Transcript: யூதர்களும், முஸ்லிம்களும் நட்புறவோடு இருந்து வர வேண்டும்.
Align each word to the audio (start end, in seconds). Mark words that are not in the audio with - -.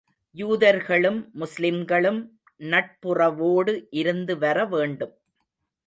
யூதர்களும், 0.35 1.19
முஸ்லிம்களும் 1.33 2.19
நட்புறவோடு 2.63 3.75
இருந்து 3.89 4.37
வர 4.37 4.65
வேண்டும். 4.65 5.15